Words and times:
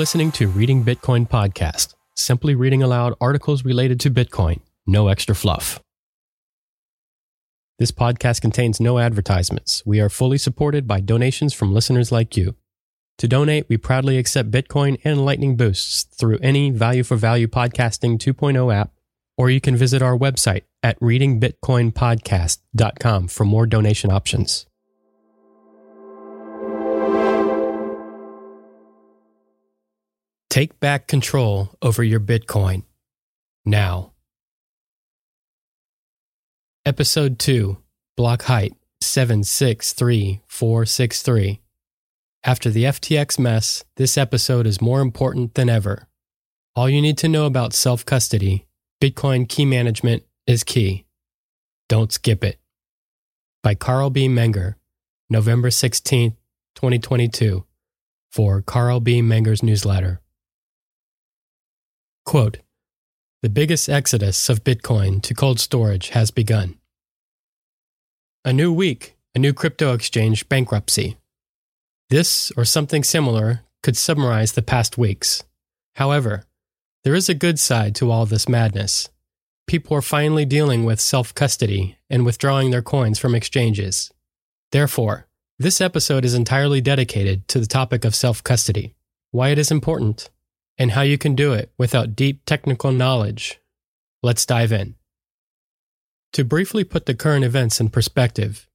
Listening 0.00 0.32
to 0.32 0.48
Reading 0.48 0.82
Bitcoin 0.82 1.28
Podcast, 1.28 1.92
simply 2.16 2.54
reading 2.54 2.82
aloud 2.82 3.12
articles 3.20 3.66
related 3.66 4.00
to 4.00 4.10
Bitcoin, 4.10 4.60
no 4.86 5.08
extra 5.08 5.34
fluff. 5.34 5.78
This 7.78 7.90
podcast 7.90 8.40
contains 8.40 8.80
no 8.80 8.98
advertisements. 8.98 9.82
We 9.84 10.00
are 10.00 10.08
fully 10.08 10.38
supported 10.38 10.88
by 10.88 11.00
donations 11.00 11.52
from 11.52 11.74
listeners 11.74 12.10
like 12.10 12.34
you. 12.34 12.54
To 13.18 13.28
donate, 13.28 13.68
we 13.68 13.76
proudly 13.76 14.16
accept 14.16 14.50
Bitcoin 14.50 14.98
and 15.04 15.26
Lightning 15.26 15.54
Boosts 15.54 16.04
through 16.04 16.38
any 16.38 16.70
Value 16.70 17.02
for 17.02 17.16
Value 17.16 17.46
Podcasting 17.46 18.16
2.0 18.16 18.74
app, 18.74 18.94
or 19.36 19.50
you 19.50 19.60
can 19.60 19.76
visit 19.76 20.00
our 20.00 20.16
website 20.16 20.62
at 20.82 20.98
readingbitcoinpodcast.com 21.00 23.28
for 23.28 23.44
more 23.44 23.66
donation 23.66 24.10
options. 24.10 24.64
Take 30.50 30.78
back 30.80 31.06
control 31.06 31.70
over 31.80 32.02
your 32.02 32.18
Bitcoin 32.18 32.82
now. 33.64 34.14
Episode 36.84 37.38
2 37.38 37.76
Block 38.16 38.42
Height 38.42 38.74
763463. 39.00 41.60
After 42.42 42.68
the 42.68 42.82
FTX 42.82 43.38
mess, 43.38 43.84
this 43.96 44.18
episode 44.18 44.66
is 44.66 44.80
more 44.80 45.00
important 45.00 45.54
than 45.54 45.68
ever. 45.68 46.08
All 46.74 46.90
you 46.90 47.00
need 47.00 47.18
to 47.18 47.28
know 47.28 47.46
about 47.46 47.72
self 47.72 48.04
custody, 48.04 48.66
Bitcoin 49.00 49.48
key 49.48 49.64
management 49.64 50.24
is 50.48 50.64
key. 50.64 51.06
Don't 51.88 52.10
skip 52.10 52.42
it. 52.42 52.58
By 53.62 53.76
Carl 53.76 54.10
B. 54.10 54.26
Menger, 54.26 54.74
November 55.28 55.70
16, 55.70 56.32
2022, 56.74 57.64
for 58.32 58.62
Carl 58.62 58.98
B. 58.98 59.22
Menger's 59.22 59.62
newsletter. 59.62 60.20
Quote, 62.24 62.58
the 63.42 63.48
biggest 63.48 63.88
exodus 63.88 64.48
of 64.48 64.64
Bitcoin 64.64 65.22
to 65.22 65.34
cold 65.34 65.58
storage 65.58 66.10
has 66.10 66.30
begun. 66.30 66.76
A 68.44 68.52
new 68.52 68.72
week, 68.72 69.16
a 69.34 69.38
new 69.38 69.52
crypto 69.52 69.94
exchange 69.94 70.48
bankruptcy. 70.48 71.16
This 72.10 72.52
or 72.56 72.64
something 72.64 73.02
similar 73.02 73.62
could 73.82 73.96
summarize 73.96 74.52
the 74.52 74.62
past 74.62 74.98
weeks. 74.98 75.44
However, 75.94 76.44
there 77.04 77.14
is 77.14 77.28
a 77.28 77.34
good 77.34 77.58
side 77.58 77.94
to 77.96 78.10
all 78.10 78.26
this 78.26 78.48
madness. 78.48 79.08
People 79.66 79.96
are 79.96 80.02
finally 80.02 80.44
dealing 80.44 80.84
with 80.84 81.00
self 81.00 81.34
custody 81.34 81.96
and 82.10 82.26
withdrawing 82.26 82.70
their 82.70 82.82
coins 82.82 83.18
from 83.18 83.34
exchanges. 83.34 84.12
Therefore, 84.72 85.26
this 85.58 85.80
episode 85.80 86.24
is 86.24 86.34
entirely 86.34 86.80
dedicated 86.80 87.48
to 87.48 87.58
the 87.58 87.66
topic 87.66 88.04
of 88.04 88.14
self 88.14 88.44
custody, 88.44 88.94
why 89.30 89.48
it 89.48 89.58
is 89.58 89.70
important, 89.70 90.28
and 90.80 90.92
how 90.92 91.02
you 91.02 91.18
can 91.18 91.34
do 91.34 91.52
it 91.52 91.70
without 91.76 92.16
deep 92.16 92.46
technical 92.46 92.90
knowledge. 92.90 93.60
Let's 94.22 94.46
dive 94.46 94.72
in. 94.72 94.94
To 96.32 96.42
briefly 96.42 96.84
put 96.84 97.04
the 97.04 97.14
current 97.14 97.44
events 97.44 97.80
in 97.80 97.90
perspective, 97.90 98.66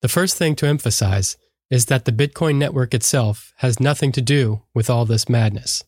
the 0.00 0.08
first 0.08 0.36
thing 0.36 0.56
to 0.56 0.66
emphasize 0.66 1.36
is 1.70 1.86
that 1.86 2.04
the 2.04 2.10
Bitcoin 2.10 2.56
network 2.56 2.92
itself 2.92 3.54
has 3.58 3.78
nothing 3.78 4.10
to 4.10 4.20
do 4.20 4.62
with 4.74 4.90
all 4.90 5.04
this 5.04 5.28
madness. 5.28 5.84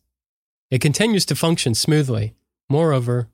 It 0.71 0.81
continues 0.81 1.27
to 1.27 1.35
function 1.35 1.75
smoothly. 1.75 2.37
Moreover, 2.71 3.29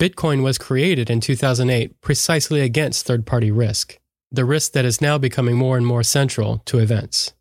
Bitcoin 0.00 0.42
was 0.42 0.56
created 0.56 1.10
in 1.10 1.20
2008 1.20 2.00
precisely 2.00 2.62
against 2.62 3.04
third 3.04 3.26
party 3.26 3.50
risk, 3.50 3.98
the 4.32 4.46
risk 4.46 4.72
that 4.72 4.86
is 4.86 5.02
now 5.02 5.18
becoming 5.18 5.56
more 5.56 5.76
and 5.76 5.86
more 5.86 6.02
central 6.02 6.62
to 6.64 6.78
events. 6.78 7.34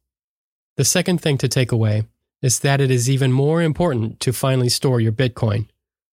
The 0.76 0.84
second 0.84 1.22
thing 1.22 1.38
to 1.38 1.48
take 1.48 1.72
away 1.72 2.04
is 2.44 2.60
that 2.60 2.82
it 2.82 2.92
is 2.92 3.10
even 3.10 3.32
more 3.32 3.62
important 3.62 4.20
to 4.20 4.34
finally 4.34 4.70
store 4.70 5.00
your 5.00 5.14
Bitcoin, 5.14 5.66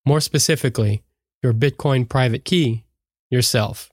more 0.07 0.21
specifically, 0.21 1.03
your 1.43 1.53
Bitcoin 1.53 2.09
private 2.09 2.45
key, 2.45 2.85
yourself. 3.31 3.91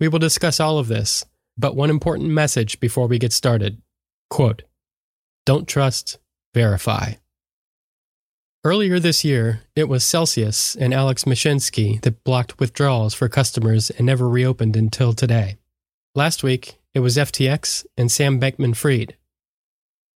We 0.00 0.08
will 0.08 0.18
discuss 0.18 0.58
all 0.58 0.78
of 0.78 0.88
this, 0.88 1.24
but 1.56 1.76
one 1.76 1.90
important 1.90 2.30
message 2.30 2.80
before 2.80 3.06
we 3.06 3.18
get 3.20 3.32
started. 3.32 3.80
Quote, 4.28 4.62
Don't 5.46 5.68
trust, 5.68 6.18
verify. 6.54 7.14
Earlier 8.64 8.98
this 8.98 9.24
year, 9.24 9.60
it 9.76 9.88
was 9.88 10.04
Celsius 10.04 10.74
and 10.74 10.92
Alex 10.92 11.22
Mashinsky 11.22 12.00
that 12.02 12.24
blocked 12.24 12.58
withdrawals 12.58 13.14
for 13.14 13.28
customers 13.28 13.90
and 13.90 14.06
never 14.06 14.28
reopened 14.28 14.76
until 14.76 15.12
today. 15.12 15.56
Last 16.16 16.42
week, 16.42 16.78
it 16.94 17.00
was 17.00 17.16
FTX 17.16 17.86
and 17.96 18.10
Sam 18.10 18.40
Bankman 18.40 18.76
Fried 18.76 19.14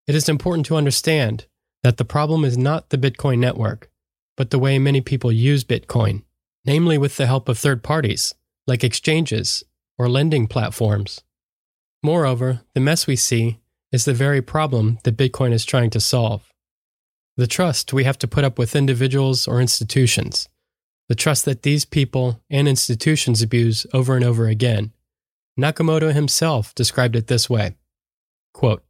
it 0.07 0.15
is 0.15 0.29
important 0.29 0.67
to 0.67 0.77
understand 0.77 1.47
that 1.83 1.97
the 1.97 2.05
problem 2.05 2.45
is 2.45 2.57
not 2.57 2.91
the 2.91 2.99
Bitcoin 2.99 3.39
network, 3.39 3.91
but 4.37 4.51
the 4.51 4.59
way 4.59 4.79
many 4.79 5.01
people 5.01 5.33
use 5.33 5.65
Bitcoin, 5.65 6.23
namely 6.65 6.99
with 6.99 7.17
the 7.17 7.27
help 7.27 7.49
of 7.49 7.59
third 7.59 7.83
parties, 7.83 8.35
like 8.67 8.85
exchanges 8.85 9.65
or 9.99 10.09
lending 10.09 10.47
platforms. 10.47 11.23
Moreover, 12.03 12.63
the 12.75 12.81
mess 12.81 13.07
we 13.07 13.17
see 13.17 13.59
is 13.93 14.05
the 14.05 14.15
very 14.15 14.43
problem 14.43 14.99
that 15.05 15.17
Bitcoin 15.17 15.53
is 15.53 15.65
trying 15.65 15.91
to 15.91 16.01
solve. 16.01 16.53
The 17.37 17.47
trust 17.47 17.93
we 17.93 18.05
have 18.05 18.19
to 18.19 18.29
put 18.29 18.45
up 18.45 18.59
with 18.59 18.77
individuals 18.77 19.47
or 19.47 19.61
institutions, 19.61 20.49
the 21.09 21.15
trust 21.15 21.45
that 21.45 21.63
these 21.63 21.85
people 21.85 22.41
and 22.51 22.67
institutions 22.67 23.43
abuse 23.43 23.87
over 23.93 24.17
and 24.17 24.25
over 24.25 24.47
again. 24.49 24.93
Nakamoto 25.59 26.13
himself 26.13 26.75
described 26.75 27.17
it 27.17 27.27
this 27.27 27.49
way 27.51 27.75
quote, 28.55 28.83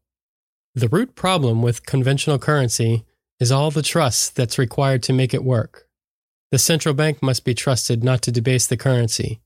the 0.74 0.88
root 0.88 1.14
problem 1.14 1.60
with 1.60 1.84
conventional 1.84 2.38
currency 2.38 3.04
is 3.38 3.52
all 3.52 3.70
the 3.70 3.82
trust 3.82 4.36
that's 4.36 4.58
required 4.58 5.02
to 5.02 5.12
make 5.12 5.34
it 5.34 5.44
work. 5.44 5.86
The 6.50 6.58
central 6.58 6.94
bank 6.94 7.22
must 7.22 7.44
be 7.44 7.54
trusted 7.54 8.02
not 8.02 8.22
to 8.22 8.32
debase 8.32 8.66
the 8.66 8.76
currency, 8.76 9.40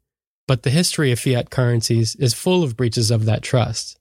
but 0.46 0.62
the 0.62 0.70
history 0.70 1.10
of 1.10 1.18
fiat 1.18 1.50
currencies 1.50 2.14
is 2.16 2.34
full 2.34 2.62
of 2.62 2.76
breaches 2.76 3.10
of 3.10 3.24
that 3.24 3.42
trust. 3.42 3.98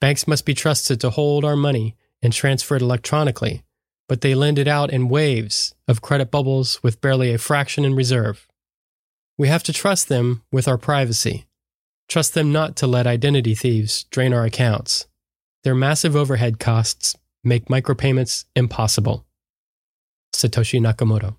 Banks 0.00 0.28
must 0.28 0.44
be 0.44 0.54
trusted 0.54 1.00
to 1.00 1.10
hold 1.10 1.44
our 1.44 1.56
money 1.56 1.96
and 2.22 2.32
transfer 2.32 2.76
it 2.76 2.82
electronically, 2.82 3.64
but 4.08 4.20
they 4.20 4.34
lend 4.34 4.58
it 4.58 4.68
out 4.68 4.92
in 4.92 5.08
waves 5.08 5.74
of 5.88 6.02
credit 6.02 6.30
bubbles 6.30 6.80
with 6.82 7.00
barely 7.00 7.34
a 7.34 7.38
fraction 7.38 7.84
in 7.84 7.96
reserve. 7.96 8.46
We 9.36 9.48
have 9.48 9.64
to 9.64 9.72
trust 9.72 10.08
them 10.08 10.42
with 10.52 10.68
our 10.68 10.78
privacy, 10.78 11.46
trust 12.08 12.34
them 12.34 12.52
not 12.52 12.76
to 12.76 12.86
let 12.86 13.06
identity 13.06 13.54
thieves 13.56 14.04
drain 14.04 14.32
our 14.32 14.44
accounts 14.44 15.06
their 15.66 15.74
massive 15.74 16.14
overhead 16.14 16.60
costs 16.60 17.16
make 17.42 17.64
micropayments 17.64 18.44
impossible. 18.54 19.26
Satoshi 20.32 20.80
Nakamoto. 20.80 21.34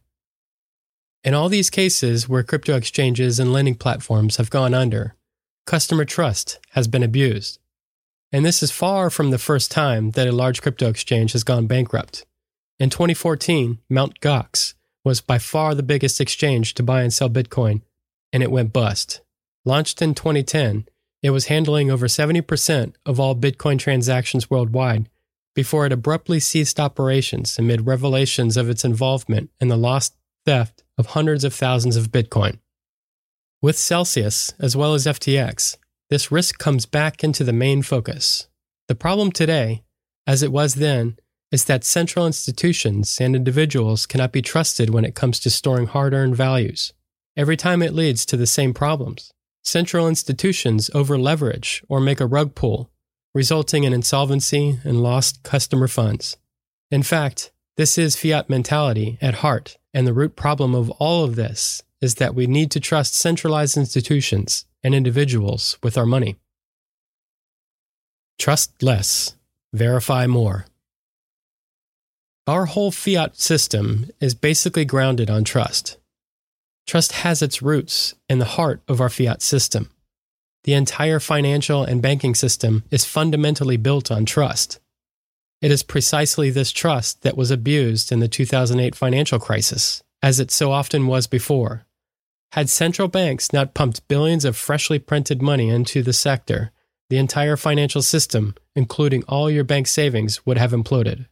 In 1.24 1.34
all 1.34 1.48
these 1.48 1.70
cases 1.70 2.28
where 2.28 2.44
crypto 2.44 2.76
exchanges 2.76 3.40
and 3.40 3.54
lending 3.54 3.76
platforms 3.76 4.36
have 4.36 4.50
gone 4.50 4.74
under, 4.74 5.16
customer 5.66 6.04
trust 6.04 6.60
has 6.72 6.90
been 6.90 7.04
abused. 7.04 7.60
And 8.34 8.44
this 8.44 8.62
is 8.62 8.70
far 8.70 9.10
from 9.10 9.32
the 9.32 9.38
first 9.38 9.72
time 9.72 10.12
that 10.12 10.28
a 10.28 10.34
large 10.34 10.62
crypto 10.62 10.90
exchange 10.90 11.32
has 11.32 11.46
gone 11.46 11.66
bankrupt. 11.66 12.26
In 12.80 12.90
2014, 12.90 13.80
Mt. 13.90 14.20
Gox 14.20 14.74
was 15.06 15.22
by 15.22 15.38
far 15.38 15.74
the 15.74 15.84
biggest 15.84 16.20
exchange 16.20 16.74
to 16.74 16.84
buy 16.84 17.04
and 17.04 17.14
sell 17.14 17.30
Bitcoin, 17.30 17.80
and 18.34 18.44
it 18.44 18.52
went 18.52 18.74
bust. 18.74 19.22
Launched 19.64 20.02
in 20.02 20.14
2010, 20.14 20.86
it 21.28 21.32
was 21.32 21.48
handling 21.48 21.92
over 21.92 22.08
70% 22.08 22.94
of 23.06 23.20
all 23.20 23.36
Bitcoin 23.36 23.78
transactions 23.78 24.50
worldwide 24.50 25.10
before 25.54 25.86
it 25.86 25.92
abruptly 25.92 26.40
ceased 26.40 26.80
operations 26.80 27.60
amid 27.60 27.86
revelations 27.86 28.56
of 28.56 28.70
its 28.70 28.86
involvement 28.86 29.50
in 29.60 29.68
the 29.68 29.76
lost 29.76 30.16
theft 30.46 30.86
of 30.98 31.08
hundreds 31.08 31.44
of 31.44 31.54
thousands 31.54 31.98
of 31.98 32.14
Bitcoin. 32.14 32.60
With 33.62 33.78
Celsius, 33.78 34.54
as 34.58 34.78
well 34.78 34.94
as 34.94 35.06
FTX, 35.06 35.76
this 36.10 36.32
risk 36.32 36.60
comes 36.60 36.86
back 36.86 37.26
into 37.26 37.44
the 37.44 37.52
main 37.52 37.82
focus. 37.82 38.48
The 38.88 38.96
problem 38.96 39.34
today, 39.34 39.84
as 40.26 40.42
it 40.42 40.54
was 40.54 40.76
then, 40.76 41.18
is 41.52 41.66
that 41.66 41.84
central 41.84 42.26
institutions 42.26 43.20
and 43.20 43.36
individuals 43.36 44.06
cannot 44.06 44.32
be 44.32 44.42
trusted 44.42 44.92
when 44.92 45.04
it 45.04 45.16
comes 45.16 45.42
to 45.42 45.50
storing 45.50 45.88
hard 45.88 46.14
earned 46.14 46.38
values. 46.38 46.94
Every 47.36 47.58
time 47.58 47.82
it 47.82 47.94
leads 47.94 48.26
to 48.28 48.38
the 48.38 48.48
same 48.48 48.74
problems 48.74 49.34
central 49.68 50.08
institutions 50.08 50.90
over-leverage 50.94 51.84
or 51.90 52.00
make 52.00 52.22
a 52.22 52.26
rug 52.26 52.56
pull, 52.56 52.90
resulting 53.34 53.84
in 53.84 53.92
insolvency 53.92 54.80
and 54.86 55.04
lost 55.04 55.44
customer 55.44 55.88
funds. 55.88 56.38
In 56.90 57.04
fact, 57.04 57.52
this 57.76 57.98
is 57.98 58.16
fiat 58.16 58.50
mentality 58.50 59.18
at 59.22 59.36
heart, 59.36 59.78
and 59.94 60.08
the 60.08 60.14
root 60.14 60.36
problem 60.36 60.74
of 60.74 60.90
all 60.92 61.26
of 61.26 61.36
this 61.36 61.84
is 62.02 62.16
that 62.16 62.34
we 62.34 62.48
need 62.48 62.72
to 62.72 62.80
trust 62.80 63.14
centralized 63.14 63.76
institutions 63.76 64.66
and 64.84 64.96
individuals 64.96 65.78
with 65.84 65.98
our 65.98 66.06
money. 66.06 66.38
Trust 68.40 68.82
less, 68.82 69.36
verify 69.74 70.28
more. 70.28 70.66
Our 72.48 72.68
whole 72.68 72.92
fiat 72.92 73.38
system 73.38 74.10
is 74.22 74.34
basically 74.34 74.86
grounded 74.86 75.30
on 75.30 75.44
trust. 75.44 75.98
Trust 76.88 77.12
has 77.12 77.42
its 77.42 77.62
roots 77.62 78.16
in 78.30 78.40
the 78.40 78.46
heart 78.46 78.82
of 78.88 79.02
our 79.02 79.10
fiat 79.10 79.42
system. 79.42 79.92
The 80.64 80.74
entire 80.74 81.20
financial 81.20 81.84
and 81.84 82.02
banking 82.02 82.34
system 82.34 82.84
is 82.90 83.06
fundamentally 83.06 83.78
built 83.78 84.10
on 84.10 84.26
trust. 84.26 84.80
It 85.62 85.70
is 85.70 85.84
precisely 85.84 86.50
this 86.50 86.72
trust 86.72 87.24
that 87.24 87.36
was 87.36 87.52
abused 87.52 88.12
in 88.12 88.20
the 88.20 88.28
2008 88.28 88.96
financial 88.96 89.40
crisis, 89.40 90.02
as 90.22 90.40
it 90.40 90.50
so 90.50 90.72
often 90.72 91.08
was 91.08 91.28
before. 91.28 91.86
Had 92.54 92.70
central 92.70 93.10
banks 93.10 93.52
not 93.52 93.74
pumped 93.74 94.08
billions 94.08 94.46
of 94.46 94.56
freshly 94.56 95.00
printed 95.00 95.42
money 95.42 95.70
into 95.70 96.02
the 96.02 96.14
sector, 96.14 96.72
the 97.10 97.18
entire 97.18 97.58
financial 97.58 98.02
system, 98.02 98.56
including 98.76 99.24
all 99.24 99.50
your 99.50 99.64
bank 99.64 99.88
savings, 99.88 100.46
would 100.46 100.58
have 100.58 100.72
imploded. 100.72 101.28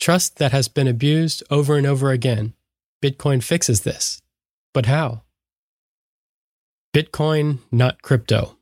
Trust 0.00 0.38
that 0.38 0.52
has 0.52 0.66
been 0.68 0.88
abused 0.88 1.42
over 1.50 1.76
and 1.76 1.86
over 1.86 2.10
again. 2.10 2.54
Bitcoin 3.02 3.42
fixes 3.42 3.82
this. 3.82 4.20
But 4.78 4.86
how? 4.86 5.22
Bitcoin, 6.94 7.58
not 7.72 8.00
crypto. 8.00 8.58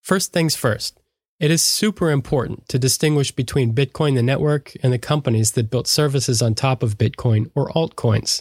First 0.00 0.32
things 0.32 0.56
first, 0.56 0.98
it 1.38 1.50
is 1.50 1.60
super 1.60 2.10
important 2.10 2.66
to 2.70 2.78
distinguish 2.78 3.30
between 3.30 3.74
Bitcoin, 3.74 4.14
the 4.14 4.22
network, 4.22 4.72
and 4.82 4.94
the 4.94 4.98
companies 4.98 5.52
that 5.52 5.68
built 5.68 5.86
services 5.86 6.40
on 6.40 6.54
top 6.54 6.82
of 6.82 6.96
Bitcoin 6.96 7.50
or 7.54 7.68
altcoins, 7.72 8.40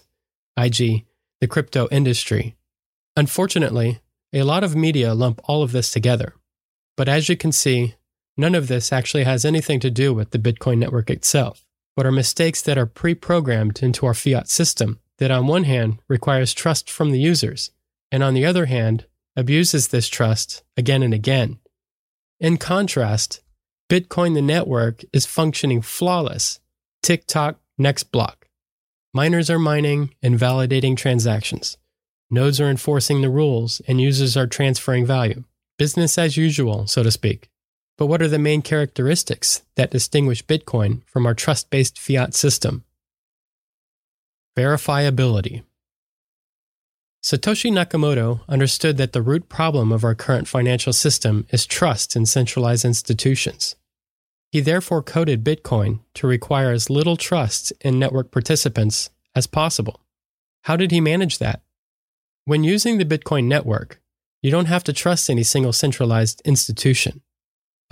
i.g., 0.56 1.06
the 1.42 1.48
crypto 1.48 1.90
industry. 1.92 2.56
Unfortunately, 3.18 4.00
a 4.32 4.44
lot 4.44 4.64
of 4.64 4.78
media 4.78 5.14
lump 5.14 5.42
all 5.50 5.62
of 5.62 5.74
this 5.74 5.92
together. 5.92 6.36
But 6.96 7.10
as 7.10 7.28
you 7.28 7.36
can 7.36 7.52
see, 7.52 7.96
none 8.38 8.56
of 8.56 8.70
this 8.70 8.94
actually 8.94 9.26
has 9.26 9.44
anything 9.44 9.82
to 9.82 9.92
do 9.92 10.14
with 10.14 10.32
the 10.32 10.40
Bitcoin 10.40 10.78
network 10.78 11.10
itself, 11.10 11.66
but 11.98 12.06
are 12.06 12.14
mistakes 12.14 12.62
that 12.62 12.78
are 12.78 12.86
pre 12.86 13.14
programmed 13.14 13.84
into 13.84 14.06
our 14.06 14.14
fiat 14.14 14.48
system 14.48 15.02
that, 15.18 15.32
on 15.32 15.48
one 15.48 15.64
hand, 15.64 16.00
requires 16.08 16.54
trust 16.54 16.90
from 16.90 17.12
the 17.12 17.20
users, 17.20 17.72
and 18.12 18.24
on 18.24 18.34
the 18.34 18.46
other 18.46 18.66
hand, 18.66 19.06
abuses 19.36 19.90
this 19.90 20.08
trust 20.08 20.64
again 20.78 21.04
and 21.04 21.14
again. 21.14 21.60
In 22.40 22.58
contrast, 22.58 23.42
Bitcoin 23.90 24.34
the 24.34 24.42
network 24.42 25.04
is 25.14 25.26
functioning 25.26 25.82
flawless. 25.82 26.60
Tick 27.04 27.28
tock, 27.28 27.60
next 27.78 28.12
block. 28.12 28.48
Miners 29.14 29.50
are 29.50 29.60
mining 29.60 30.14
and 30.24 30.40
validating 30.40 30.98
transactions. 30.98 31.78
Nodes 32.30 32.60
are 32.60 32.70
enforcing 32.70 33.22
the 33.22 33.30
rules 33.30 33.82
and 33.88 34.02
users 34.02 34.36
are 34.36 34.48
transferring 34.48 35.06
value. 35.06 35.44
Business 35.78 36.18
as 36.18 36.38
usual, 36.38 36.88
so 36.88 37.04
to 37.04 37.12
speak. 37.12 37.50
But 37.98 38.08
what 38.08 38.22
are 38.22 38.28
the 38.28 38.40
main 38.40 38.62
characteristics 38.62 39.64
that 39.76 39.92
distinguish 39.92 40.44
Bitcoin 40.46 41.04
from 41.06 41.26
our 41.26 41.34
trust 41.34 41.70
based 41.70 42.00
fiat 42.00 42.34
system? 42.34 42.85
Verifiability. 44.58 45.64
Satoshi 47.22 47.72
Nakamoto 47.72 48.42
understood 48.48 48.98
that 48.98 49.12
the 49.12 49.22
root 49.22 49.50
problem 49.50 49.92
of 49.92 50.04
our 50.04 50.16
current 50.16 50.48
financial 50.48 50.94
system 50.94 51.46
is 51.50 51.66
trust 51.66 52.16
in 52.16 52.26
centralized 52.26 52.86
institutions. 52.86 53.76
He 54.52 54.62
therefore 54.62 55.02
coded 55.02 55.44
Bitcoin 55.44 56.00
to 56.14 56.28
require 56.28 56.72
as 56.72 56.90
little 56.90 57.18
trust 57.18 57.74
in 57.82 58.00
network 58.00 58.32
participants 58.32 59.10
as 59.36 59.48
possible. 59.48 60.00
How 60.64 60.78
did 60.78 60.92
he 60.92 61.02
manage 61.02 61.40
that? 61.40 61.62
When 62.46 62.64
using 62.64 62.98
the 62.98 63.06
Bitcoin 63.06 63.46
network, 63.46 64.00
you 64.42 64.52
don't 64.52 64.68
have 64.68 64.84
to 64.86 64.94
trust 64.94 65.30
any 65.30 65.44
single 65.44 65.74
centralized 65.74 66.42
institution. 66.46 67.22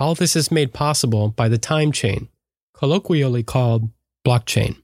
All 0.00 0.14
this 0.14 0.34
is 0.36 0.50
made 0.50 0.72
possible 0.72 1.28
by 1.28 1.48
the 1.48 1.58
time 1.58 1.92
chain, 1.92 2.28
colloquially 2.72 3.42
called 3.42 3.90
blockchain. 4.26 4.76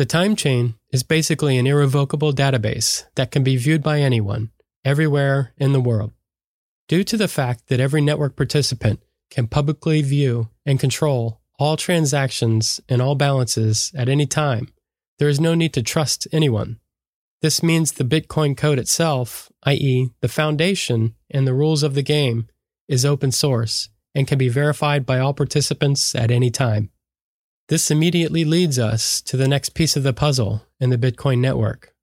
The 0.00 0.06
time 0.06 0.34
chain 0.34 0.76
is 0.94 1.02
basically 1.02 1.58
an 1.58 1.66
irrevocable 1.66 2.32
database 2.32 3.04
that 3.16 3.30
can 3.30 3.44
be 3.44 3.58
viewed 3.58 3.82
by 3.82 4.00
anyone, 4.00 4.50
everywhere 4.82 5.52
in 5.58 5.74
the 5.74 5.80
world. 5.80 6.12
Due 6.88 7.04
to 7.04 7.18
the 7.18 7.28
fact 7.28 7.66
that 7.66 7.80
every 7.80 8.00
network 8.00 8.34
participant 8.34 9.02
can 9.30 9.46
publicly 9.46 10.00
view 10.00 10.48
and 10.64 10.80
control 10.80 11.42
all 11.58 11.76
transactions 11.76 12.80
and 12.88 13.02
all 13.02 13.14
balances 13.14 13.92
at 13.94 14.08
any 14.08 14.24
time, 14.24 14.68
there 15.18 15.28
is 15.28 15.38
no 15.38 15.54
need 15.54 15.74
to 15.74 15.82
trust 15.82 16.26
anyone. 16.32 16.80
This 17.42 17.62
means 17.62 17.92
the 17.92 18.02
Bitcoin 18.02 18.56
code 18.56 18.78
itself, 18.78 19.52
i.e., 19.64 20.08
the 20.22 20.28
foundation 20.28 21.14
and 21.30 21.46
the 21.46 21.52
rules 21.52 21.82
of 21.82 21.92
the 21.92 22.00
game, 22.00 22.48
is 22.88 23.04
open 23.04 23.32
source 23.32 23.90
and 24.14 24.26
can 24.26 24.38
be 24.38 24.48
verified 24.48 25.04
by 25.04 25.18
all 25.18 25.34
participants 25.34 26.14
at 26.14 26.30
any 26.30 26.50
time. 26.50 26.90
This 27.70 27.88
immediately 27.88 28.44
leads 28.44 28.80
us 28.80 29.22
to 29.22 29.36
the 29.36 29.46
next 29.46 29.74
piece 29.74 29.94
of 29.94 30.02
the 30.02 30.12
puzzle 30.12 30.66
in 30.80 30.90
the 30.90 30.98
Bitcoin 30.98 31.38
network 31.38 31.94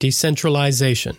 decentralization. 0.00 1.16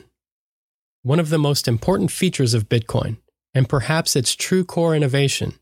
One 1.01 1.21
of 1.21 1.29
the 1.29 1.39
most 1.39 1.65
important 1.65 2.11
features 2.11 2.53
of 2.53 2.67
Bitcoin, 2.67 3.19
and 3.53 3.69
perhaps 3.69 4.17
its 4.17 4.35
true 4.35 4.65
core 4.65 4.93
innovation, 4.93 5.53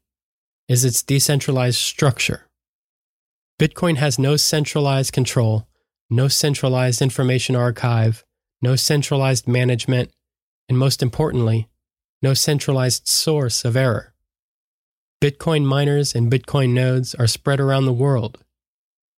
is 0.68 0.84
its 0.84 1.04
decentralized 1.04 1.78
structure. 1.78 2.50
Bitcoin 3.62 3.98
has 3.98 4.18
no 4.18 4.36
centralized 4.36 5.14
control, 5.14 5.68
no 6.10 6.28
centralized 6.28 7.04
information 7.04 7.56
archive, 7.56 8.26
no 8.64 8.76
centralized 8.76 9.48
management, 9.48 10.12
and 10.68 10.80
most 10.80 11.04
importantly, 11.04 11.70
no 12.20 12.34
centralized 12.34 13.08
source 13.08 13.64
of 13.64 13.78
error. 13.78 14.13
Bitcoin 15.24 15.64
miners 15.64 16.14
and 16.14 16.30
Bitcoin 16.30 16.72
nodes 16.74 17.16
are 17.16 17.28
spread 17.28 17.58
around 17.58 17.86
the 17.86 17.94
world. 17.94 18.44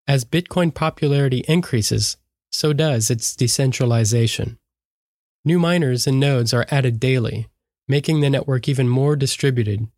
As 0.07 0.27
Bitcoin 0.27 0.75
popularity 0.75 1.43
increases, 1.49 2.19
so 2.53 2.75
does 2.75 3.11
its 3.11 3.35
decentralization. 3.35 4.59
New 5.47 5.59
miners 5.59 6.07
and 6.07 6.21
nodes 6.21 6.53
are 6.53 6.67
added 6.71 7.01
daily, 7.01 7.49
making 7.89 8.21
the 8.21 8.29
network 8.29 8.69
even 8.69 8.87
more 8.87 9.17
distributed. 9.17 9.89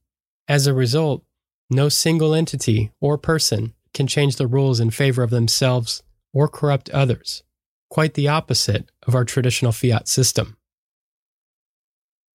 As 0.47 0.69
a 0.69 0.73
result, 0.73 1.25
no 1.70 1.88
single 1.88 2.37
entity 2.37 2.93
or 3.00 3.19
person 3.19 3.75
can 3.93 4.06
change 4.06 4.37
the 4.37 4.47
rules 4.47 4.79
in 4.79 4.93
favor 4.93 5.25
of 5.25 5.31
themselves 5.31 6.05
or 6.32 6.47
corrupt 6.47 6.88
others, 6.91 7.43
quite 7.91 8.14
the 8.14 8.29
opposite 8.29 8.93
of 9.09 9.17
our 9.17 9.25
traditional 9.25 9.73
fiat 9.73 10.06
system. 10.06 10.56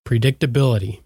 Predictability. 0.04 1.02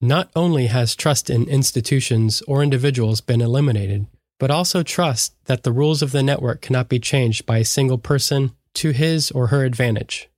Not 0.00 0.30
only 0.36 0.66
has 0.66 0.94
trust 0.94 1.30
in 1.30 1.48
institutions 1.48 2.42
or 2.42 2.62
individuals 2.62 3.20
been 3.20 3.40
eliminated, 3.40 4.06
but 4.38 4.50
also 4.50 4.82
trust 4.82 5.34
that 5.46 5.62
the 5.62 5.72
rules 5.72 6.02
of 6.02 6.12
the 6.12 6.22
network 6.22 6.60
cannot 6.60 6.88
be 6.88 6.98
changed 6.98 7.46
by 7.46 7.58
a 7.58 7.64
single 7.64 7.98
person 7.98 8.52
to 8.74 8.90
his 8.90 9.30
or 9.30 9.46
her 9.46 9.64
advantage. 9.64 10.28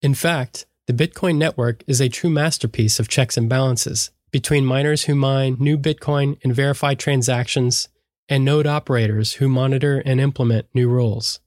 In 0.00 0.14
fact, 0.14 0.66
the 0.86 0.92
Bitcoin 0.92 1.36
network 1.36 1.82
is 1.86 2.00
a 2.00 2.08
true 2.08 2.30
masterpiece 2.30 3.00
of 3.00 3.08
checks 3.08 3.36
and 3.36 3.48
balances 3.48 4.10
between 4.30 4.64
miners 4.64 5.04
who 5.04 5.14
mine 5.14 5.56
new 5.58 5.78
Bitcoin 5.78 6.38
and 6.44 6.54
verify 6.54 6.94
transactions 6.94 7.88
and 8.28 8.44
node 8.44 8.66
operators 8.66 9.34
who 9.34 9.48
monitor 9.48 10.02
and 10.04 10.20
implement 10.20 10.66
new 10.74 10.88
rules. 10.88 11.40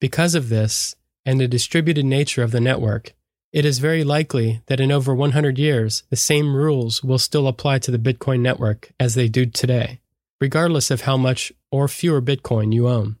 Because 0.00 0.34
of 0.34 0.48
this, 0.48 0.94
and 1.26 1.40
the 1.40 1.48
distributed 1.48 2.04
nature 2.04 2.42
of 2.42 2.50
the 2.50 2.60
network, 2.60 3.12
it 3.52 3.64
is 3.64 3.78
very 3.78 4.04
likely 4.04 4.62
that 4.66 4.80
in 4.80 4.92
over 4.92 5.14
100 5.14 5.58
years, 5.58 6.04
the 6.08 6.16
same 6.16 6.54
rules 6.54 7.02
will 7.02 7.18
still 7.18 7.48
apply 7.48 7.78
to 7.80 7.90
the 7.90 7.98
Bitcoin 7.98 8.40
network 8.40 8.92
as 9.00 9.14
they 9.14 9.28
do 9.28 9.44
today, 9.44 10.00
regardless 10.40 10.90
of 10.90 11.02
how 11.02 11.16
much 11.16 11.52
or 11.70 11.88
fewer 11.88 12.22
Bitcoin 12.22 12.72
you 12.72 12.88
own. 12.88 13.16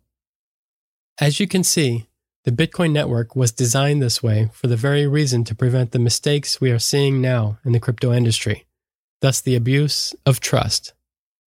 As 1.18 1.40
you 1.40 1.48
can 1.48 1.64
see, 1.64 2.06
the 2.44 2.52
Bitcoin 2.52 2.92
network 2.92 3.34
was 3.36 3.52
designed 3.52 4.00
this 4.00 4.22
way 4.22 4.50
for 4.52 4.66
the 4.66 4.76
very 4.76 5.06
reason 5.06 5.44
to 5.44 5.54
prevent 5.54 5.90
the 5.90 5.98
mistakes 5.98 6.60
we 6.60 6.70
are 6.70 6.78
seeing 6.78 7.20
now 7.20 7.58
in 7.64 7.72
the 7.72 7.80
crypto 7.80 8.12
industry, 8.12 8.66
thus, 9.20 9.40
the 9.40 9.56
abuse 9.56 10.14
of 10.24 10.40
trust. 10.40 10.94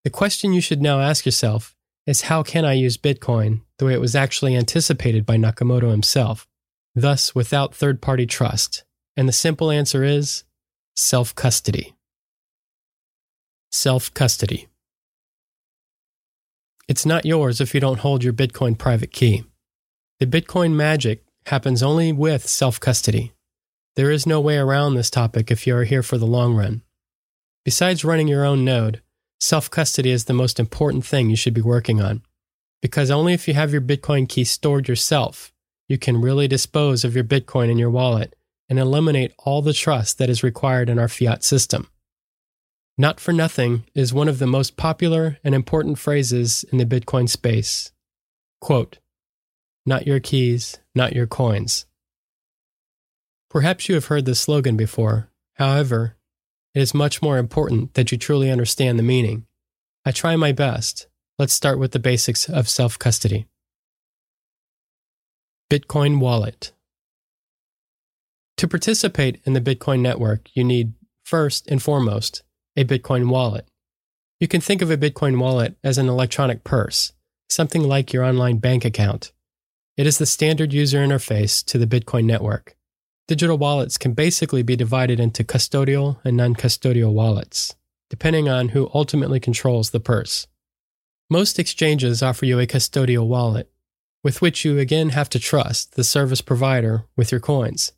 The 0.04 0.10
question 0.10 0.52
you 0.52 0.60
should 0.60 0.82
now 0.82 1.00
ask 1.00 1.24
yourself 1.24 1.74
is 2.06 2.22
how 2.22 2.42
can 2.42 2.64
I 2.64 2.74
use 2.74 2.98
Bitcoin 2.98 3.62
the 3.78 3.86
way 3.86 3.94
it 3.94 4.00
was 4.00 4.14
actually 4.14 4.54
anticipated 4.54 5.24
by 5.24 5.36
Nakamoto 5.36 5.90
himself? 5.90 6.46
Thus 6.94 7.34
without 7.34 7.74
third 7.74 8.00
party 8.00 8.26
trust? 8.26 8.84
And 9.16 9.28
the 9.28 9.32
simple 9.32 9.70
answer 9.70 10.02
is 10.02 10.44
self 10.96 11.34
custody. 11.34 11.94
Self 13.70 14.12
custody. 14.14 14.68
It's 16.86 17.06
not 17.06 17.24
yours 17.24 17.60
if 17.60 17.74
you 17.74 17.80
don't 17.80 18.00
hold 18.00 18.22
your 18.22 18.32
Bitcoin 18.32 18.76
private 18.76 19.12
key. 19.12 19.44
The 20.20 20.26
Bitcoin 20.26 20.72
magic 20.72 21.24
happens 21.46 21.82
only 21.82 22.12
with 22.12 22.46
self 22.46 22.78
custody. 22.78 23.32
There 23.96 24.10
is 24.10 24.26
no 24.26 24.40
way 24.40 24.58
around 24.58 24.94
this 24.94 25.10
topic 25.10 25.50
if 25.50 25.66
you 25.66 25.76
are 25.76 25.84
here 25.84 26.02
for 26.02 26.18
the 26.18 26.26
long 26.26 26.54
run. 26.54 26.82
Besides 27.64 28.04
running 28.04 28.28
your 28.28 28.44
own 28.44 28.64
node, 28.64 29.00
self 29.40 29.70
custody 29.70 30.10
is 30.10 30.24
the 30.24 30.34
most 30.34 30.60
important 30.60 31.06
thing 31.06 31.30
you 31.30 31.36
should 31.36 31.54
be 31.54 31.62
working 31.62 32.02
on. 32.02 32.22
Because 32.82 33.10
only 33.10 33.32
if 33.32 33.48
you 33.48 33.54
have 33.54 33.72
your 33.72 33.80
Bitcoin 33.80 34.28
key 34.28 34.44
stored 34.44 34.88
yourself 34.88 35.53
you 35.88 35.98
can 35.98 36.20
really 36.20 36.48
dispose 36.48 37.04
of 37.04 37.14
your 37.14 37.24
Bitcoin 37.24 37.70
in 37.70 37.78
your 37.78 37.90
wallet 37.90 38.34
and 38.68 38.78
eliminate 38.78 39.34
all 39.38 39.62
the 39.62 39.72
trust 39.72 40.18
that 40.18 40.30
is 40.30 40.42
required 40.42 40.88
in 40.88 40.98
our 40.98 41.08
fiat 41.08 41.44
system. 41.44 41.88
Not 42.96 43.20
for 43.20 43.32
nothing 43.32 43.84
is 43.94 44.14
one 44.14 44.28
of 44.28 44.38
the 44.38 44.46
most 44.46 44.76
popular 44.76 45.38
and 45.42 45.54
important 45.54 45.98
phrases 45.98 46.64
in 46.70 46.78
the 46.78 46.86
Bitcoin 46.86 47.28
space. 47.28 47.92
Quote, 48.60 48.98
not 49.84 50.06
your 50.06 50.20
keys, 50.20 50.78
not 50.94 51.12
your 51.12 51.26
coins. 51.26 51.86
Perhaps 53.50 53.88
you 53.88 53.94
have 53.94 54.06
heard 54.06 54.24
this 54.24 54.40
slogan 54.40 54.76
before. 54.76 55.30
However, 55.54 56.16
it 56.74 56.80
is 56.80 56.94
much 56.94 57.20
more 57.20 57.38
important 57.38 57.94
that 57.94 58.10
you 58.10 58.18
truly 58.18 58.50
understand 58.50 58.98
the 58.98 59.02
meaning. 59.02 59.46
I 60.04 60.10
try 60.10 60.36
my 60.36 60.52
best. 60.52 61.06
Let's 61.38 61.52
start 61.52 61.78
with 61.78 61.92
the 61.92 61.98
basics 61.98 62.48
of 62.48 62.68
self 62.68 62.98
custody. 62.98 63.46
Bitcoin 65.70 66.20
Wallet 66.20 66.72
To 68.58 68.68
participate 68.68 69.40
in 69.44 69.54
the 69.54 69.62
Bitcoin 69.62 70.00
network, 70.00 70.50
you 70.52 70.62
need, 70.62 70.92
first 71.24 71.66
and 71.68 71.82
foremost, 71.82 72.42
a 72.76 72.84
Bitcoin 72.84 73.30
wallet. 73.30 73.66
You 74.38 74.46
can 74.46 74.60
think 74.60 74.82
of 74.82 74.90
a 74.90 74.98
Bitcoin 74.98 75.40
wallet 75.40 75.76
as 75.82 75.96
an 75.96 76.06
electronic 76.06 76.64
purse, 76.64 77.12
something 77.48 77.82
like 77.82 78.12
your 78.12 78.24
online 78.24 78.58
bank 78.58 78.84
account. 78.84 79.32
It 79.96 80.06
is 80.06 80.18
the 80.18 80.26
standard 80.26 80.74
user 80.74 80.98
interface 80.98 81.64
to 81.64 81.78
the 81.78 81.86
Bitcoin 81.86 82.26
network. 82.26 82.76
Digital 83.26 83.56
wallets 83.56 83.96
can 83.96 84.12
basically 84.12 84.62
be 84.62 84.76
divided 84.76 85.18
into 85.18 85.44
custodial 85.44 86.18
and 86.24 86.36
non 86.36 86.54
custodial 86.54 87.14
wallets, 87.14 87.74
depending 88.10 88.50
on 88.50 88.68
who 88.68 88.90
ultimately 88.92 89.40
controls 89.40 89.90
the 89.90 90.00
purse. 90.00 90.46
Most 91.30 91.58
exchanges 91.58 92.22
offer 92.22 92.44
you 92.44 92.60
a 92.60 92.66
custodial 92.66 93.26
wallet, 93.26 93.70
with 94.24 94.40
which 94.40 94.64
you 94.64 94.78
again 94.78 95.10
have 95.10 95.28
to 95.28 95.38
trust 95.38 95.92
the 95.94 96.02
service 96.02 96.40
provider 96.40 97.04
with 97.14 97.30
your 97.30 97.40
coins. 97.40 97.92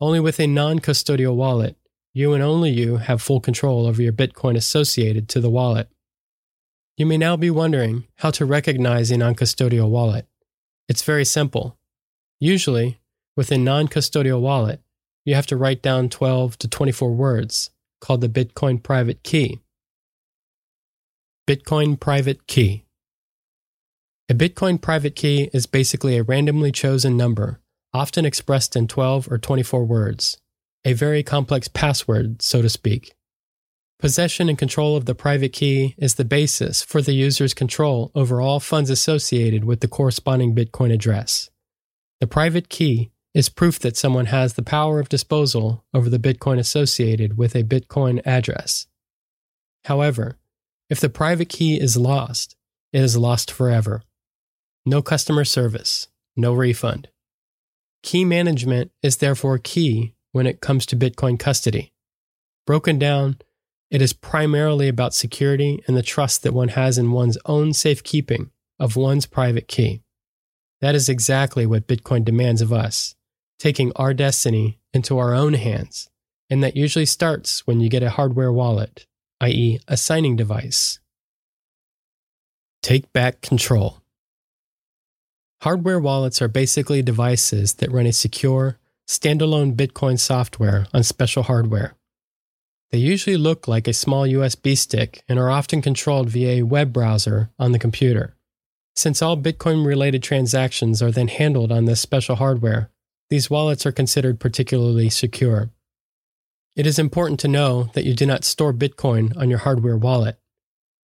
Only 0.00 0.20
with 0.20 0.38
a 0.40 0.46
non 0.46 0.80
custodial 0.80 1.36
wallet, 1.36 1.76
you 2.12 2.34
and 2.34 2.42
only 2.42 2.70
you 2.70 2.96
have 2.96 3.22
full 3.22 3.40
control 3.40 3.86
over 3.86 4.02
your 4.02 4.12
Bitcoin 4.12 4.56
associated 4.56 5.28
to 5.30 5.40
the 5.40 5.48
wallet. 5.48 5.88
You 6.96 7.06
may 7.06 7.16
now 7.16 7.36
be 7.36 7.48
wondering 7.48 8.08
how 8.16 8.32
to 8.32 8.44
recognize 8.44 9.10
a 9.10 9.16
non 9.16 9.36
custodial 9.36 9.88
wallet. 9.88 10.26
It's 10.88 11.02
very 11.02 11.24
simple. 11.24 11.78
Usually, 12.40 13.00
with 13.36 13.52
a 13.52 13.58
non 13.58 13.86
custodial 13.86 14.40
wallet, 14.40 14.82
you 15.24 15.36
have 15.36 15.46
to 15.46 15.56
write 15.56 15.80
down 15.80 16.08
12 16.08 16.58
to 16.58 16.68
24 16.68 17.12
words 17.12 17.70
called 18.00 18.20
the 18.20 18.28
Bitcoin 18.28 18.82
private 18.82 19.22
key. 19.22 19.60
Bitcoin 21.46 21.98
private 21.98 22.46
key. 22.46 22.84
A 24.30 24.34
Bitcoin 24.34 24.78
private 24.78 25.16
key 25.16 25.48
is 25.54 25.64
basically 25.64 26.18
a 26.18 26.22
randomly 26.22 26.70
chosen 26.70 27.16
number, 27.16 27.60
often 27.94 28.26
expressed 28.26 28.76
in 28.76 28.86
12 28.86 29.32
or 29.32 29.38
24 29.38 29.86
words, 29.86 30.36
a 30.84 30.92
very 30.92 31.22
complex 31.22 31.66
password, 31.66 32.42
so 32.42 32.60
to 32.60 32.68
speak. 32.68 33.14
Possession 33.98 34.50
and 34.50 34.58
control 34.58 34.96
of 34.96 35.06
the 35.06 35.14
private 35.14 35.54
key 35.54 35.94
is 35.96 36.16
the 36.16 36.26
basis 36.26 36.82
for 36.82 37.00
the 37.00 37.14
user's 37.14 37.54
control 37.54 38.12
over 38.14 38.38
all 38.38 38.60
funds 38.60 38.90
associated 38.90 39.64
with 39.64 39.80
the 39.80 39.88
corresponding 39.88 40.54
Bitcoin 40.54 40.92
address. 40.92 41.48
The 42.20 42.26
private 42.26 42.68
key 42.68 43.10
is 43.32 43.48
proof 43.48 43.78
that 43.78 43.96
someone 43.96 44.26
has 44.26 44.54
the 44.54 44.62
power 44.62 45.00
of 45.00 45.08
disposal 45.08 45.86
over 45.94 46.10
the 46.10 46.18
Bitcoin 46.18 46.58
associated 46.58 47.38
with 47.38 47.54
a 47.54 47.64
Bitcoin 47.64 48.20
address. 48.26 48.88
However, 49.86 50.36
if 50.90 51.00
the 51.00 51.08
private 51.08 51.48
key 51.48 51.80
is 51.80 51.96
lost, 51.96 52.56
it 52.92 53.00
is 53.00 53.16
lost 53.16 53.50
forever. 53.50 54.02
No 54.88 55.02
customer 55.02 55.44
service, 55.44 56.08
no 56.34 56.54
refund. 56.54 57.08
Key 58.02 58.24
management 58.24 58.90
is 59.02 59.18
therefore 59.18 59.58
key 59.58 60.14
when 60.32 60.46
it 60.46 60.62
comes 60.62 60.86
to 60.86 60.96
Bitcoin 60.96 61.38
custody. 61.38 61.92
Broken 62.66 62.98
down, 62.98 63.36
it 63.90 64.00
is 64.00 64.14
primarily 64.14 64.88
about 64.88 65.12
security 65.12 65.84
and 65.86 65.94
the 65.94 66.02
trust 66.02 66.42
that 66.42 66.54
one 66.54 66.68
has 66.68 66.96
in 66.96 67.12
one's 67.12 67.36
own 67.44 67.74
safekeeping 67.74 68.50
of 68.78 68.96
one's 68.96 69.26
private 69.26 69.68
key. 69.68 70.00
That 70.80 70.94
is 70.94 71.10
exactly 71.10 71.66
what 71.66 71.86
Bitcoin 71.86 72.24
demands 72.24 72.62
of 72.62 72.72
us, 72.72 73.14
taking 73.58 73.92
our 73.94 74.14
destiny 74.14 74.78
into 74.94 75.18
our 75.18 75.34
own 75.34 75.52
hands. 75.52 76.08
And 76.48 76.64
that 76.64 76.76
usually 76.76 77.04
starts 77.04 77.66
when 77.66 77.80
you 77.80 77.90
get 77.90 78.02
a 78.02 78.08
hardware 78.08 78.50
wallet, 78.50 79.06
i.e., 79.42 79.80
a 79.86 79.98
signing 79.98 80.34
device. 80.34 80.98
Take 82.82 83.12
back 83.12 83.42
control. 83.42 84.00
Hardware 85.62 85.98
wallets 85.98 86.40
are 86.40 86.46
basically 86.46 87.02
devices 87.02 87.74
that 87.74 87.90
run 87.90 88.06
a 88.06 88.12
secure, 88.12 88.78
standalone 89.08 89.74
Bitcoin 89.74 90.16
software 90.16 90.86
on 90.94 91.02
special 91.02 91.42
hardware. 91.42 91.94
They 92.90 92.98
usually 92.98 93.36
look 93.36 93.66
like 93.66 93.88
a 93.88 93.92
small 93.92 94.24
USB 94.24 94.78
stick 94.78 95.24
and 95.28 95.36
are 95.36 95.50
often 95.50 95.82
controlled 95.82 96.30
via 96.30 96.60
a 96.60 96.62
web 96.62 96.92
browser 96.92 97.50
on 97.58 97.72
the 97.72 97.78
computer. 97.80 98.36
Since 98.94 99.20
all 99.20 99.36
Bitcoin 99.36 99.84
related 99.84 100.22
transactions 100.22 101.02
are 101.02 101.10
then 101.10 101.28
handled 101.28 101.72
on 101.72 101.86
this 101.86 102.00
special 102.00 102.36
hardware, 102.36 102.90
these 103.28 103.50
wallets 103.50 103.84
are 103.84 103.92
considered 103.92 104.38
particularly 104.38 105.10
secure. 105.10 105.70
It 106.76 106.86
is 106.86 107.00
important 107.00 107.40
to 107.40 107.48
know 107.48 107.90
that 107.94 108.04
you 108.04 108.14
do 108.14 108.26
not 108.26 108.44
store 108.44 108.72
Bitcoin 108.72 109.36
on 109.36 109.50
your 109.50 109.58
hardware 109.58 109.96
wallet 109.96 110.38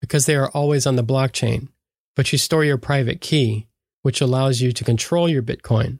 because 0.01 0.27
they 0.27 0.37
are 0.37 0.49
always 0.51 0.87
on 0.87 0.95
the 0.95 1.03
blockchain, 1.03 1.69
but 2.15 2.31
you 2.31 2.39
store 2.39 2.65
your 2.65 2.79
private 2.79 3.21
key, 3.21 3.67
which 4.05 4.21
allows 4.21 4.61
you 4.61 4.71
to 4.71 4.85
control 4.85 5.31
your 5.31 5.43
Bitcoin. 5.43 5.99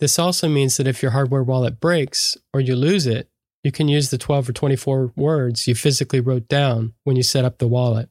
This 0.00 0.18
also 0.18 0.48
means 0.48 0.76
that 0.76 0.88
if 0.88 1.02
your 1.02 1.12
hardware 1.12 1.44
wallet 1.44 1.78
breaks 1.78 2.36
or 2.52 2.60
you 2.60 2.74
lose 2.74 3.06
it, 3.06 3.28
you 3.62 3.70
can 3.70 3.86
use 3.86 4.10
the 4.10 4.18
12 4.18 4.48
or 4.48 4.52
24 4.52 5.12
words 5.14 5.68
you 5.68 5.76
physically 5.76 6.18
wrote 6.18 6.48
down 6.48 6.94
when 7.04 7.14
you 7.14 7.22
set 7.22 7.44
up 7.44 7.58
the 7.58 7.68
wallet. 7.68 8.08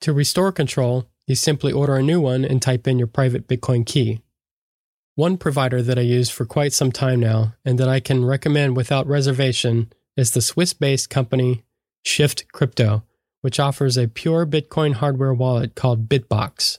To 0.00 0.14
restore 0.14 0.50
control, 0.50 1.10
you 1.26 1.34
simply 1.34 1.72
order 1.72 1.96
a 1.96 2.02
new 2.02 2.22
one 2.22 2.42
and 2.42 2.62
type 2.62 2.88
in 2.88 2.98
your 2.98 3.06
private 3.06 3.46
Bitcoin 3.46 3.84
key. 3.84 4.22
One 5.14 5.36
provider 5.36 5.82
that 5.82 5.98
I 5.98 6.02
use 6.02 6.30
for 6.30 6.46
quite 6.46 6.72
some 6.72 6.90
time 6.90 7.20
now 7.20 7.54
and 7.66 7.78
that 7.78 7.88
I 7.88 8.00
can 8.00 8.24
recommend 8.24 8.78
without 8.78 9.06
reservation 9.06 9.92
is 10.16 10.30
the 10.30 10.40
Swiss 10.40 10.72
based 10.72 11.10
company 11.10 11.64
Shift 12.02 12.50
Crypto, 12.50 13.04
which 13.42 13.60
offers 13.60 13.98
a 13.98 14.08
pure 14.08 14.46
Bitcoin 14.46 14.94
hardware 14.94 15.34
wallet 15.34 15.74
called 15.74 16.08
Bitbox, 16.08 16.78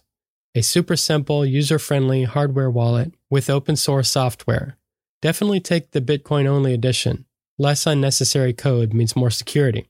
a 0.55 0.61
super 0.61 0.95
simple, 0.95 1.45
user 1.45 1.79
friendly 1.79 2.23
hardware 2.23 2.69
wallet 2.69 3.13
with 3.29 3.49
open 3.49 3.75
source 3.75 4.09
software. 4.09 4.77
Definitely 5.21 5.59
take 5.59 5.91
the 5.91 6.01
Bitcoin 6.01 6.45
only 6.45 6.73
edition. 6.73 7.25
Less 7.57 7.87
unnecessary 7.87 8.53
code 8.53 8.93
means 8.93 9.15
more 9.15 9.29
security. 9.31 9.89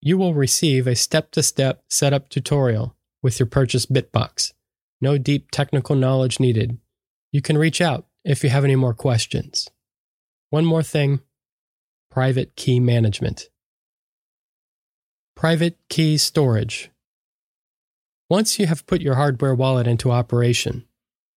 You 0.00 0.18
will 0.18 0.34
receive 0.34 0.86
a 0.86 0.96
step 0.96 1.30
to 1.32 1.42
step 1.42 1.82
setup 1.88 2.28
tutorial 2.28 2.96
with 3.22 3.38
your 3.38 3.46
purchased 3.46 3.92
Bitbox. 3.92 4.52
No 5.00 5.18
deep 5.18 5.50
technical 5.50 5.96
knowledge 5.96 6.40
needed. 6.40 6.78
You 7.30 7.42
can 7.42 7.58
reach 7.58 7.80
out 7.80 8.06
if 8.24 8.42
you 8.42 8.50
have 8.50 8.64
any 8.64 8.76
more 8.76 8.94
questions. 8.94 9.68
One 10.50 10.64
more 10.64 10.82
thing 10.82 11.20
private 12.10 12.54
key 12.54 12.78
management. 12.80 13.48
Private 15.34 15.78
key 15.88 16.16
storage. 16.16 16.90
Once 18.30 18.58
you 18.58 18.66
have 18.66 18.86
put 18.86 19.02
your 19.02 19.16
hardware 19.16 19.54
wallet 19.54 19.86
into 19.86 20.10
operation, 20.10 20.84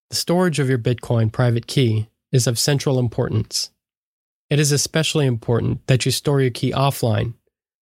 the 0.10 0.16
storage 0.16 0.58
of 0.58 0.70
your 0.70 0.78
Bitcoin 0.78 1.30
private 1.30 1.68
key 1.68 2.08
is 2.32 2.48
of 2.48 2.58
central 2.58 2.98
importance. 2.98 3.72
It 4.50 4.58
is 4.58 4.72
especially 4.72 5.26
important 5.26 5.86
that 5.88 6.06
you 6.06 6.12
store 6.12 6.40
your 6.40 6.50
key 6.50 6.72
offline, 6.72 7.34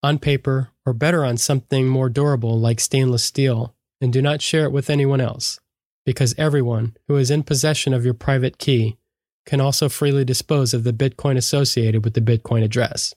on 0.01 0.17
paper, 0.17 0.71
or 0.87 0.93
better 0.93 1.23
on 1.23 1.37
something 1.37 1.87
more 1.87 2.09
durable 2.09 2.59
like 2.59 2.79
stainless 2.79 3.23
steel, 3.23 3.75
and 4.01 4.11
do 4.11 4.23
not 4.23 4.41
share 4.41 4.63
it 4.63 4.71
with 4.71 4.89
anyone 4.89 5.21
else, 5.21 5.59
because 6.03 6.33
everyone 6.35 6.97
who 7.07 7.15
is 7.15 7.29
in 7.29 7.43
possession 7.43 7.93
of 7.93 8.05
your 8.05 8.15
private 8.15 8.57
key 8.57 8.97
can 9.45 9.61
also 9.61 9.87
freely 9.87 10.25
dispose 10.25 10.73
of 10.73 10.83
the 10.83 10.93
Bitcoin 10.93 11.37
associated 11.37 12.03
with 12.03 12.15
the 12.15 12.21
Bitcoin 12.21 12.63
address. 12.63 13.13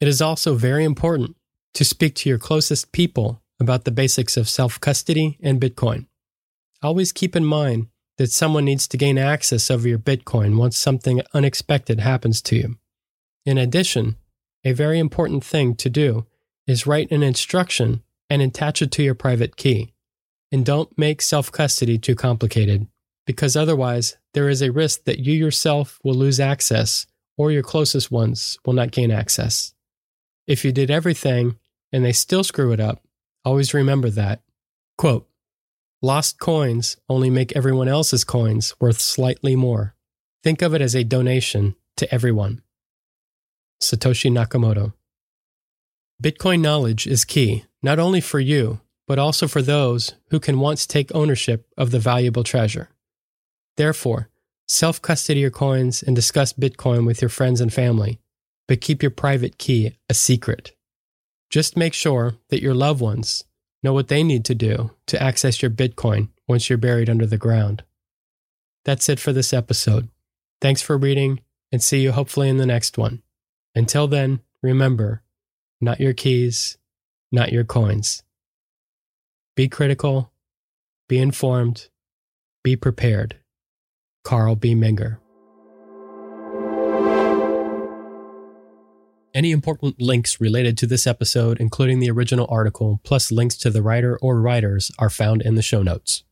It 0.00 0.08
is 0.08 0.20
also 0.20 0.56
very 0.56 0.82
important 0.82 1.36
to 1.74 1.84
speak 1.84 2.16
to 2.16 2.28
your 2.28 2.38
closest 2.38 2.90
people 2.90 3.40
about 3.60 3.84
the 3.84 3.90
basics 3.90 4.36
of 4.36 4.48
self 4.48 4.80
custody 4.80 5.38
and 5.42 5.60
Bitcoin. 5.60 6.06
Always 6.82 7.12
keep 7.12 7.34
in 7.34 7.44
mind 7.44 7.88
that 8.18 8.30
someone 8.30 8.64
needs 8.64 8.86
to 8.88 8.96
gain 8.96 9.18
access 9.18 9.70
over 9.70 9.88
your 9.88 9.98
Bitcoin 9.98 10.56
once 10.56 10.76
something 10.76 11.22
unexpected 11.32 12.00
happens 12.00 12.42
to 12.42 12.56
you. 12.56 12.78
In 13.46 13.58
addition, 13.58 14.16
a 14.64 14.72
very 14.72 14.98
important 14.98 15.44
thing 15.44 15.74
to 15.76 15.88
do 15.88 16.26
is 16.66 16.86
write 16.86 17.10
an 17.10 17.22
instruction 17.22 18.02
and 18.28 18.42
attach 18.42 18.82
it 18.82 18.90
to 18.92 19.02
your 19.02 19.14
private 19.14 19.56
key. 19.56 19.94
And 20.50 20.64
don't 20.64 20.96
make 20.98 21.22
self 21.22 21.50
custody 21.52 21.98
too 21.98 22.14
complicated, 22.14 22.86
because 23.26 23.56
otherwise, 23.56 24.16
there 24.34 24.48
is 24.48 24.62
a 24.62 24.72
risk 24.72 25.04
that 25.04 25.18
you 25.18 25.32
yourself 25.32 25.98
will 26.04 26.14
lose 26.14 26.40
access 26.40 27.06
or 27.36 27.50
your 27.52 27.62
closest 27.62 28.10
ones 28.10 28.58
will 28.64 28.72
not 28.72 28.90
gain 28.90 29.10
access. 29.10 29.74
If 30.46 30.64
you 30.64 30.72
did 30.72 30.90
everything 30.90 31.56
and 31.92 32.04
they 32.04 32.12
still 32.12 32.44
screw 32.44 32.72
it 32.72 32.80
up, 32.80 33.02
always 33.48 33.74
remember 33.74 34.10
that. 34.10 34.42
Quote, 34.98 35.26
Lost 36.02 36.38
coins 36.38 36.96
only 37.08 37.30
make 37.30 37.56
everyone 37.56 37.88
else's 37.88 38.22
coins 38.22 38.74
worth 38.78 39.00
slightly 39.00 39.56
more. 39.56 39.96
Think 40.44 40.62
of 40.62 40.74
it 40.74 40.80
as 40.80 40.94
a 40.94 41.02
donation 41.02 41.74
to 41.96 42.12
everyone. 42.14 42.62
Satoshi 43.82 44.30
Nakamoto. 44.30 44.92
Bitcoin 46.22 46.60
knowledge 46.60 47.06
is 47.06 47.24
key, 47.24 47.64
not 47.82 47.98
only 47.98 48.20
for 48.20 48.38
you, 48.38 48.80
but 49.06 49.18
also 49.18 49.48
for 49.48 49.62
those 49.62 50.14
who 50.30 50.38
can 50.38 50.60
once 50.60 50.86
take 50.86 51.14
ownership 51.14 51.66
of 51.76 51.90
the 51.90 51.98
valuable 51.98 52.44
treasure. 52.44 52.90
Therefore, 53.76 54.28
self 54.68 55.00
custody 55.00 55.40
your 55.40 55.50
coins 55.50 56.02
and 56.02 56.14
discuss 56.14 56.52
Bitcoin 56.52 57.06
with 57.06 57.22
your 57.22 57.28
friends 57.28 57.60
and 57.60 57.72
family, 57.72 58.20
but 58.68 58.80
keep 58.80 59.02
your 59.02 59.10
private 59.10 59.58
key 59.58 59.96
a 60.08 60.14
secret. 60.14 60.76
Just 61.50 61.76
make 61.76 61.94
sure 61.94 62.34
that 62.48 62.62
your 62.62 62.74
loved 62.74 63.00
ones 63.00 63.44
know 63.82 63.92
what 63.92 64.08
they 64.08 64.22
need 64.22 64.44
to 64.46 64.54
do 64.54 64.90
to 65.06 65.22
access 65.22 65.62
your 65.62 65.70
Bitcoin 65.70 66.28
once 66.46 66.68
you're 66.68 66.78
buried 66.78 67.08
under 67.08 67.26
the 67.26 67.38
ground. 67.38 67.84
That's 68.84 69.08
it 69.08 69.18
for 69.20 69.32
this 69.32 69.52
episode. 69.52 70.08
Thanks 70.60 70.82
for 70.82 70.98
reading 70.98 71.40
and 71.70 71.82
see 71.82 72.00
you 72.00 72.12
hopefully 72.12 72.48
in 72.48 72.56
the 72.56 72.66
next 72.66 72.98
one. 72.98 73.22
Until 73.74 74.08
then, 74.08 74.40
remember 74.62 75.22
not 75.80 76.00
your 76.00 76.12
keys, 76.12 76.78
not 77.30 77.52
your 77.52 77.64
coins. 77.64 78.22
Be 79.54 79.68
critical, 79.68 80.32
be 81.08 81.18
informed, 81.18 81.88
be 82.62 82.76
prepared. 82.76 83.36
Carl 84.24 84.56
B. 84.56 84.74
Menger. 84.74 85.18
Any 89.38 89.52
important 89.52 90.02
links 90.02 90.40
related 90.40 90.76
to 90.78 90.86
this 90.88 91.06
episode, 91.06 91.60
including 91.60 92.00
the 92.00 92.10
original 92.10 92.48
article, 92.50 93.00
plus 93.04 93.30
links 93.30 93.56
to 93.58 93.70
the 93.70 93.82
writer 93.82 94.18
or 94.20 94.40
writers, 94.40 94.90
are 94.98 95.08
found 95.08 95.42
in 95.42 95.54
the 95.54 95.62
show 95.62 95.80
notes. 95.80 96.24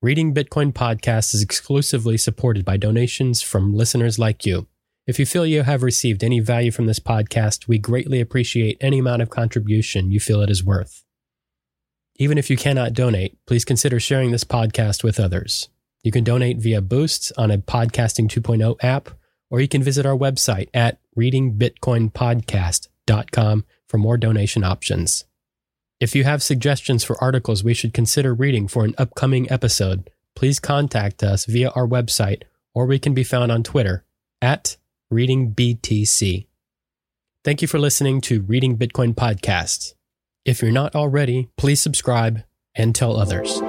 Reading 0.00 0.32
Bitcoin 0.32 0.72
Podcast 0.72 1.34
is 1.34 1.42
exclusively 1.42 2.16
supported 2.16 2.64
by 2.64 2.78
donations 2.78 3.42
from 3.42 3.74
listeners 3.74 4.18
like 4.18 4.46
you. 4.46 4.68
If 5.06 5.18
you 5.18 5.26
feel 5.26 5.44
you 5.44 5.64
have 5.64 5.82
received 5.82 6.24
any 6.24 6.40
value 6.40 6.70
from 6.70 6.86
this 6.86 6.98
podcast, 6.98 7.68
we 7.68 7.78
greatly 7.78 8.22
appreciate 8.22 8.78
any 8.80 9.00
amount 9.00 9.20
of 9.20 9.28
contribution 9.28 10.10
you 10.10 10.18
feel 10.18 10.40
it 10.40 10.48
is 10.48 10.64
worth. 10.64 11.04
Even 12.16 12.38
if 12.38 12.48
you 12.48 12.56
cannot 12.56 12.94
donate, 12.94 13.36
please 13.46 13.66
consider 13.66 14.00
sharing 14.00 14.30
this 14.30 14.44
podcast 14.44 15.04
with 15.04 15.20
others. 15.20 15.68
You 16.02 16.10
can 16.10 16.24
donate 16.24 16.56
via 16.56 16.80
Boosts 16.80 17.32
on 17.32 17.50
a 17.50 17.58
Podcasting 17.58 18.30
2.0 18.30 18.82
app, 18.82 19.10
or 19.50 19.60
you 19.60 19.68
can 19.68 19.82
visit 19.82 20.06
our 20.06 20.16
website 20.16 20.68
at 20.74 20.98
readingbitcoinpodcast.com 21.16 23.64
for 23.88 23.98
more 23.98 24.16
donation 24.16 24.64
options. 24.64 25.24
If 26.00 26.14
you 26.14 26.24
have 26.24 26.42
suggestions 26.42 27.02
for 27.02 27.22
articles 27.22 27.64
we 27.64 27.74
should 27.74 27.92
consider 27.92 28.34
reading 28.34 28.68
for 28.68 28.84
an 28.84 28.94
upcoming 28.98 29.50
episode, 29.50 30.10
please 30.36 30.60
contact 30.60 31.22
us 31.22 31.44
via 31.44 31.70
our 31.70 31.86
website, 31.86 32.42
or 32.74 32.86
we 32.86 32.98
can 32.98 33.14
be 33.14 33.24
found 33.24 33.50
on 33.50 33.64
Twitter 33.64 34.04
at 34.40 34.76
readingbtc. 35.12 36.46
Thank 37.44 37.62
you 37.62 37.68
for 37.68 37.78
listening 37.78 38.20
to 38.22 38.42
Reading 38.42 38.76
Bitcoin 38.76 39.14
Podcasts. 39.14 39.94
If 40.44 40.62
you're 40.62 40.70
not 40.70 40.94
already, 40.94 41.48
please 41.56 41.80
subscribe 41.80 42.42
and 42.74 42.94
tell 42.94 43.18
others. 43.18 43.60